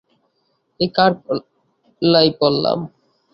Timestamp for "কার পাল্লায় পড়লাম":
0.95-2.79